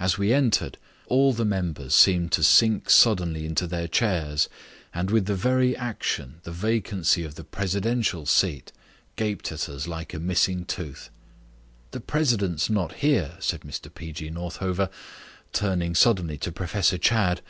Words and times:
As 0.00 0.16
we 0.16 0.32
entered, 0.32 0.78
all 1.08 1.34
the 1.34 1.44
members 1.44 1.94
seemed 1.94 2.32
to 2.32 2.42
sink 2.42 2.88
suddenly 2.88 3.44
into 3.44 3.66
their 3.66 3.86
chairs, 3.86 4.48
and 4.94 5.10
with 5.10 5.26
the 5.26 5.34
very 5.34 5.76
action 5.76 6.40
the 6.44 6.50
vacancy 6.50 7.22
of 7.22 7.34
the 7.34 7.44
presidential 7.44 8.24
seat 8.24 8.72
gaped 9.14 9.52
at 9.52 9.68
us 9.68 9.86
like 9.86 10.14
a 10.14 10.18
missing 10.18 10.64
tooth. 10.64 11.10
"The 11.90 12.00
president's 12.00 12.70
not 12.70 12.94
here," 13.04 13.36
said 13.40 13.60
Mr 13.60 13.94
P. 13.94 14.12
G. 14.12 14.30
Northover, 14.30 14.88
turning 15.52 15.94
suddenly 15.94 16.38
to 16.38 16.50
Professor 16.50 16.96
Chadd. 16.96 17.42